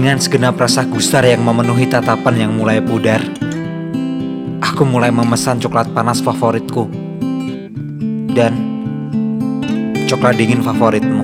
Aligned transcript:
Dengan 0.00 0.16
segenap 0.16 0.56
rasa 0.56 0.88
gusar 0.88 1.28
yang 1.28 1.44
memenuhi 1.44 1.84
tatapan 1.84 2.48
yang 2.48 2.56
mulai 2.56 2.80
pudar, 2.80 3.20
aku 4.64 4.88
mulai 4.88 5.12
memesan 5.12 5.60
coklat 5.60 5.92
panas 5.92 6.24
favoritku 6.24 6.88
dan 8.32 8.56
coklat 10.08 10.40
dingin 10.40 10.64
favoritmu. 10.64 11.20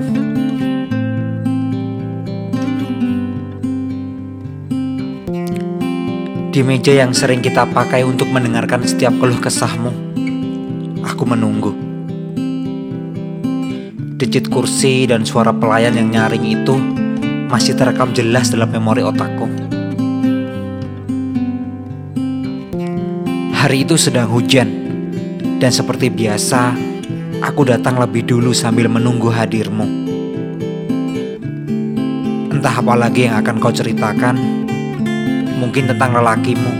Di 6.53 6.61
meja 6.61 7.01
yang 7.01 7.17
sering 7.17 7.41
kita 7.41 7.65
pakai 7.73 8.05
untuk 8.05 8.29
mendengarkan 8.29 8.85
setiap 8.85 9.17
keluh 9.17 9.41
kesahmu, 9.41 9.89
aku 11.01 11.23
menunggu. 11.25 11.73
Dicit 14.21 14.53
kursi 14.53 15.09
dan 15.09 15.25
suara 15.25 15.49
pelayan 15.49 15.97
yang 15.97 16.13
nyaring 16.13 16.45
itu 16.45 17.06
masih 17.47 17.79
terekam 17.79 18.11
jelas 18.11 18.51
dalam 18.51 18.67
memori 18.67 18.99
otakku. 18.99 19.47
Hari 23.55 23.87
itu 23.87 23.95
sedang 23.95 24.27
hujan, 24.27 24.67
dan 25.59 25.71
seperti 25.71 26.11
biasa, 26.11 26.75
aku 27.39 27.67
datang 27.67 27.99
lebih 27.99 28.27
dulu 28.27 28.51
sambil 28.51 28.91
menunggu 28.91 29.31
hadirmu. 29.31 29.87
Entah 32.51 32.75
apa 32.83 32.93
lagi 32.99 33.27
yang 33.27 33.39
akan 33.39 33.55
kau 33.63 33.71
ceritakan, 33.71 34.35
mungkin 35.59 35.87
tentang 35.87 36.19
lelakimu, 36.19 36.73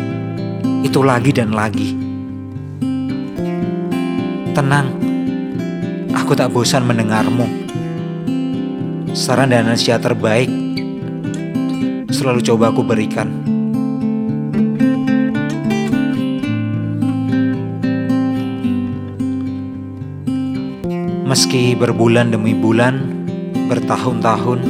itu 0.84 1.00
lagi 1.00 1.32
dan 1.32 1.56
lagi. 1.56 1.96
Tenang, 4.52 4.88
aku 6.12 6.36
tak 6.36 6.52
bosan 6.52 6.84
mendengarmu 6.84 7.67
saran 9.18 9.50
dan 9.50 9.66
nasihat 9.66 9.98
terbaik 9.98 10.46
selalu 12.14 12.46
coba 12.46 12.70
aku 12.70 12.86
berikan. 12.86 13.34
Meski 21.26 21.74
berbulan 21.74 22.30
demi 22.30 22.54
bulan, 22.54 23.26
bertahun-tahun, 23.68 24.62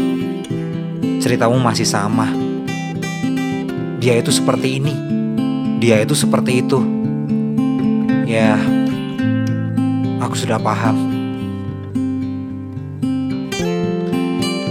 ceritamu 1.19 1.59
masih 1.59 1.85
sama. 1.85 2.31
Dia 3.99 4.15
itu 4.23 4.31
seperti 4.31 4.79
ini, 4.79 4.95
dia 5.83 5.99
itu 5.99 6.15
seperti 6.15 6.63
itu. 6.63 6.79
Ya, 8.23 8.55
aku 10.23 10.39
sudah 10.39 10.57
paham. 10.57 11.16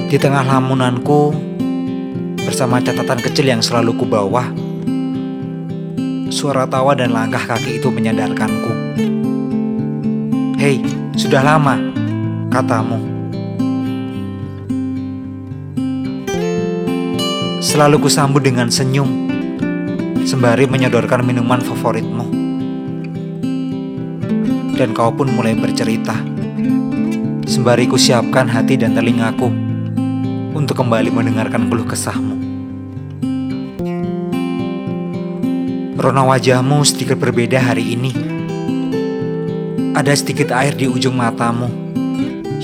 Di 0.07 0.23
tengah 0.23 0.47
lamunanku, 0.47 1.35
bersama 2.39 2.79
catatan 2.79 3.19
kecil 3.19 3.51
yang 3.51 3.59
selalu 3.59 3.91
kubawa, 3.99 4.55
suara 6.31 6.63
tawa 6.63 6.95
dan 6.95 7.11
langkah 7.11 7.43
kaki 7.43 7.83
itu 7.83 7.91
menyadarkanku. 7.91 8.71
Hei, 10.63 10.79
sudah 11.19 11.43
lama, 11.43 11.83
katamu. 12.55 13.03
Selalu 17.59 18.07
kusambut 18.07 18.47
dengan 18.47 18.71
senyum, 18.71 19.11
sembari 20.23 20.71
menyodorkan 20.71 21.27
minuman 21.27 21.59
favoritmu. 21.59 22.27
Dan 24.79 24.95
kau 24.95 25.11
pun 25.11 25.35
mulai 25.35 25.59
bercerita, 25.59 26.15
sembari 27.43 27.91
kusiapkan 27.91 28.47
hati 28.47 28.79
dan 28.79 28.95
telingaku 28.95 29.67
untuk 30.57 30.81
kembali 30.81 31.13
mendengarkan 31.13 31.69
keluh 31.69 31.85
kesahmu. 31.85 32.37
Rona 36.01 36.25
wajahmu 36.25 36.81
sedikit 36.89 37.21
berbeda 37.21 37.61
hari 37.61 37.93
ini. 37.93 38.13
Ada 39.93 40.17
sedikit 40.17 40.57
air 40.57 40.73
di 40.73 40.89
ujung 40.89 41.13
matamu 41.13 41.69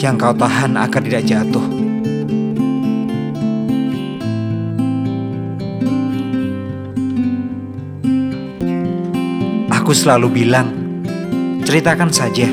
yang 0.00 0.16
kau 0.16 0.32
tahan 0.32 0.72
agar 0.80 1.04
tidak 1.04 1.24
jatuh. 1.28 1.66
Aku 9.68 9.92
selalu 9.92 10.44
bilang, 10.44 10.72
ceritakan 11.68 12.08
saja. 12.08 12.48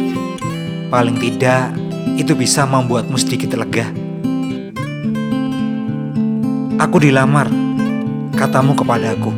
Paling 0.89 1.15
tidak, 1.21 1.71
itu 2.19 2.33
bisa 2.35 2.65
membuatmu 2.65 3.15
sedikit 3.15 3.55
lega. 3.55 4.08
Aku 6.89 6.97
dilamar, 6.97 7.45
katamu 8.33 8.73
kepadaku. 8.73 9.29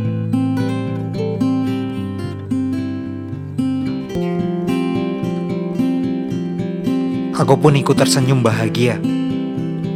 Aku 7.35 7.53
pun 7.59 7.75
ikut 7.75 7.91
tersenyum 7.91 8.40
bahagia, 8.40 9.03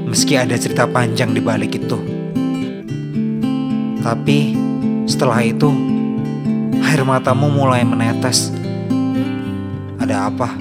meski 0.03 0.35
ada 0.35 0.59
cerita 0.59 0.83
panjang 0.83 1.31
di 1.31 1.39
balik 1.39 1.79
itu. 1.79 1.95
Tapi 4.03 4.59
setelah 5.07 5.39
itu, 5.39 5.71
air 6.83 7.07
matamu 7.07 7.47
mulai 7.47 7.87
menetes. 7.87 8.51
Ada 10.03 10.27
apa? 10.27 10.59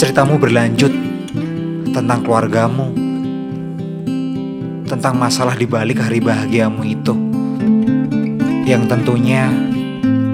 Ceritamu 0.00 0.40
berlanjut 0.40 1.17
tentang 1.92 2.24
keluargamu, 2.24 2.92
tentang 4.88 5.14
masalah 5.16 5.54
di 5.54 5.68
balik 5.68 6.00
hari 6.00 6.20
bahagiamu 6.20 6.82
itu, 6.84 7.14
yang 8.64 8.88
tentunya 8.88 9.48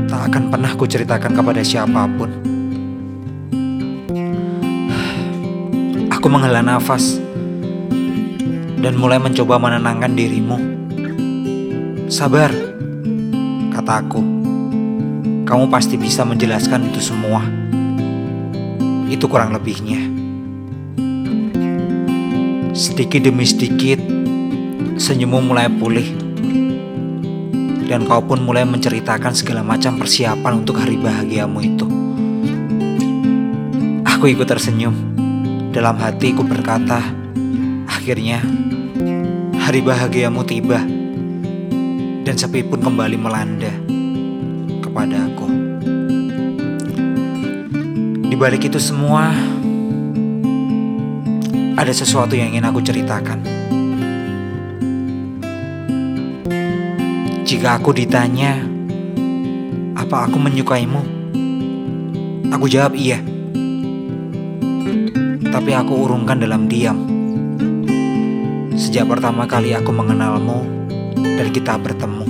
tak 0.07 0.31
akan 0.31 0.45
pernah 0.55 0.73
kuceritakan 0.79 1.33
kepada 1.35 1.63
siapa 1.67 2.07
pun. 2.15 2.31
Aku 6.15 6.27
menghela 6.33 6.65
nafas 6.65 7.21
dan 8.81 8.95
mulai 8.97 9.21
mencoba 9.21 9.61
menenangkan 9.61 10.13
dirimu. 10.17 10.59
Sabar, 12.09 12.55
kataku. 13.75 14.23
Kamu 15.45 15.69
pasti 15.69 16.01
bisa 16.01 16.25
menjelaskan 16.25 16.89
itu 16.89 17.01
semua. 17.05 17.45
Itu 19.11 19.29
kurang 19.29 19.53
lebihnya. 19.53 20.14
Sedikit 22.75 23.23
demi 23.23 23.47
sedikit, 23.47 24.03
senyummu 24.99 25.47
mulai 25.47 25.71
pulih. 25.71 26.11
Dan 27.87 28.03
kau 28.03 28.19
pun 28.19 28.43
mulai 28.43 28.67
menceritakan 28.67 29.31
segala 29.31 29.63
macam 29.63 29.95
persiapan 29.95 30.59
untuk 30.59 30.83
hari 30.83 30.99
bahagiamu 30.99 31.63
itu. 31.63 31.87
Aku 34.03 34.27
ikut 34.27 34.51
tersenyum. 34.51 34.91
Dalam 35.71 36.03
hatiku 36.03 36.43
berkata, 36.43 36.99
akhirnya 37.87 38.43
hari 39.55 39.79
bahagiamu 39.79 40.43
tiba. 40.43 40.83
Dan 42.27 42.35
sepi 42.35 42.67
pun 42.67 42.83
kembali 42.83 43.15
melanda 43.15 43.71
kepada 44.83 45.31
aku. 45.31 45.47
Di 48.27 48.35
balik 48.35 48.67
itu 48.67 48.83
semua, 48.83 49.54
ada 51.75 51.91
sesuatu 51.91 52.39
yang 52.39 52.55
ingin 52.55 52.67
aku 52.71 52.79
ceritakan. 52.79 53.43
Jika 57.45 57.83
aku 57.83 57.91
ditanya, 57.91 58.63
apa 59.99 60.31
aku 60.31 60.39
menyukaimu? 60.39 61.03
Aku 62.55 62.71
jawab 62.71 62.95
iya. 62.95 63.19
Tapi 65.51 65.71
aku 65.75 65.93
urungkan 66.07 66.39
dalam 66.39 66.71
diam. 66.71 66.99
Sejak 68.75 69.11
pertama 69.11 69.47
kali 69.47 69.75
aku 69.75 69.91
mengenalmu 69.91 70.63
dan 71.19 71.51
kita 71.51 71.75
bertemu. 71.79 72.27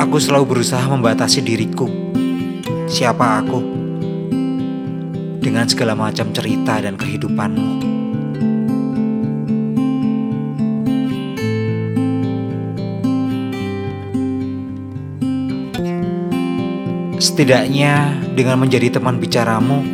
Aku 0.00 0.16
selalu 0.16 0.56
berusaha 0.56 0.84
membatasi 0.88 1.44
diriku. 1.44 1.88
Siapa 2.88 3.44
aku? 3.44 3.75
Dengan 5.46 5.70
segala 5.70 5.94
macam 5.94 6.34
cerita 6.34 6.82
dan 6.82 6.98
kehidupanmu. 6.98 7.94
Setidaknya 17.22 18.18
dengan 18.34 18.58
menjadi 18.58 18.98
teman 18.98 19.22
bicaramu, 19.22 19.86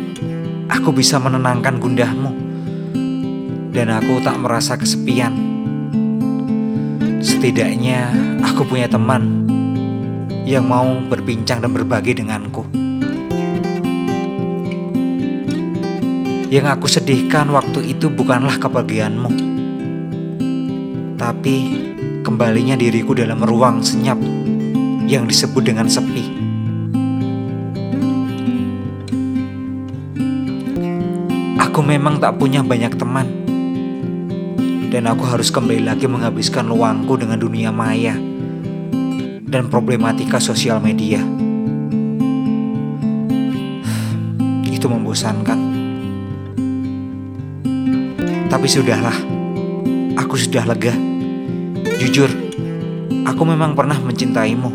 aku 0.73 0.89
bisa 0.89 1.21
menenangkan 1.21 1.77
gundahmu. 1.77 2.33
Dan 3.69 3.93
aku 3.93 4.25
tak 4.25 4.41
merasa 4.41 4.73
kesepian. 4.73 5.33
Setidaknya 7.21 8.09
aku 8.41 8.65
punya 8.65 8.89
teman 8.89 9.45
yang 10.49 10.65
mau 10.65 10.97
berbincang 11.05 11.61
dan 11.61 11.73
berbagi 11.73 12.17
denganku. 12.17 12.92
Yang 16.53 16.69
aku 16.69 16.85
sedihkan 16.85 17.49
waktu 17.49 17.97
itu 17.97 18.13
bukanlah 18.13 18.61
kepergianmu, 18.61 19.31
tapi 21.17 21.55
kembalinya 22.21 22.77
diriku 22.77 23.17
dalam 23.17 23.41
ruang 23.41 23.81
senyap 23.81 24.21
yang 25.09 25.25
disebut 25.25 25.65
dengan 25.65 25.89
sepi. 25.89 26.29
Aku 31.57 31.81
memang 31.81 32.21
tak 32.21 32.37
punya 32.37 32.61
banyak 32.61 33.01
teman, 33.01 33.33
dan 34.93 35.09
aku 35.09 35.25
harus 35.25 35.49
kembali 35.49 35.89
lagi 35.89 36.05
menghabiskan 36.05 36.69
luangku 36.69 37.17
dengan 37.17 37.41
dunia 37.41 37.73
maya 37.73 38.13
dan 39.49 39.73
problematika 39.73 40.37
sosial 40.37 40.77
media. 40.77 41.17
Itu 44.69 44.85
membosankan. 44.85 45.72
Tapi 48.53 48.69
sudahlah, 48.69 49.17
aku 50.13 50.37
sudah 50.37 50.61
lega. 50.69 50.93
Jujur, 51.97 52.29
aku 53.25 53.41
memang 53.49 53.73
pernah 53.73 53.97
mencintaimu. 53.97 54.69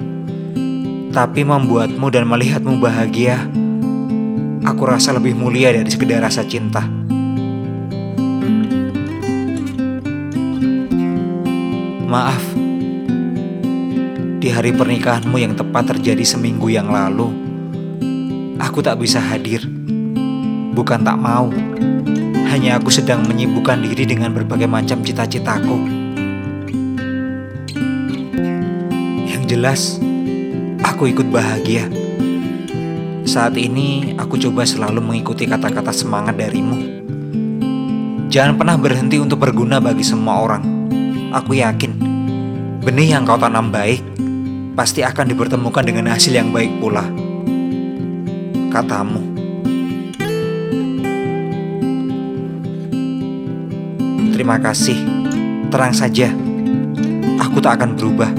Tapi 1.14 1.46
membuatmu 1.46 2.10
dan 2.10 2.26
melihatmu 2.26 2.82
bahagia, 2.82 3.46
aku 4.66 4.82
rasa 4.82 5.14
lebih 5.14 5.38
mulia 5.38 5.70
dari 5.70 5.86
sekedar 5.86 6.18
rasa 6.18 6.42
cinta. 6.42 6.90
Maaf, 12.02 12.42
di 14.42 14.48
hari 14.50 14.74
pernikahanmu 14.74 15.38
yang 15.38 15.54
tepat 15.54 15.94
terjadi 15.94 16.26
seminggu 16.26 16.66
yang 16.66 16.90
lalu, 16.90 17.30
aku 18.58 18.82
tak 18.82 18.98
bisa 18.98 19.22
hadir. 19.22 19.62
Bukan 20.74 21.06
tak 21.06 21.14
mau, 21.14 21.46
hanya 22.58 22.74
aku 22.74 22.90
sedang 22.90 23.22
menyibukkan 23.22 23.86
diri 23.86 24.02
dengan 24.02 24.34
berbagai 24.34 24.66
macam 24.66 24.98
cita-citaku. 24.98 25.78
Yang 29.30 29.42
jelas, 29.46 29.80
aku 30.82 31.06
ikut 31.06 31.30
bahagia. 31.30 31.86
Saat 33.22 33.54
ini, 33.54 34.18
aku 34.18 34.42
coba 34.42 34.66
selalu 34.66 34.98
mengikuti 34.98 35.46
kata-kata 35.46 35.94
semangat 35.94 36.34
darimu. 36.34 36.98
Jangan 38.26 38.58
pernah 38.58 38.74
berhenti 38.74 39.22
untuk 39.22 39.38
berguna 39.38 39.78
bagi 39.78 40.02
semua 40.02 40.42
orang. 40.42 40.90
Aku 41.30 41.54
yakin, 41.54 41.94
benih 42.82 43.14
yang 43.14 43.22
kau 43.22 43.38
tanam 43.38 43.70
baik 43.70 44.02
pasti 44.74 45.06
akan 45.06 45.30
dipertemukan 45.30 45.86
dengan 45.86 46.10
hasil 46.10 46.34
yang 46.34 46.50
baik 46.50 46.74
pula. 46.82 47.06
Katamu. 48.74 49.27
Terima 54.48 54.64
kasih. 54.64 55.04
Terang 55.68 55.92
saja. 55.92 56.32
Aku 57.36 57.60
tak 57.60 57.84
akan 57.84 58.00
berubah. 58.00 58.32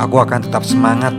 Aku 0.00 0.16
akan 0.16 0.40
tetap 0.40 0.64
semangat 0.64 1.12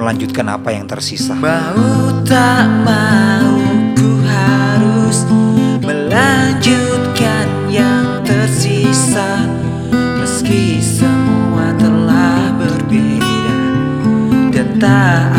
melanjutkan 0.00 0.48
apa 0.48 0.72
yang 0.72 0.88
tersisa. 0.88 1.36
Mau 1.36 2.08
tak 2.24 2.64
mau 2.88 3.52
ku 4.00 4.24
harus 4.24 5.28
melanjutkan 5.84 7.68
yang 7.68 8.24
tersisa 8.24 9.44
Meski 9.92 10.80
semua 10.80 11.76
telah 11.76 12.48
berbeda 12.56 13.60
dan 14.56 14.68
tak 14.80 15.35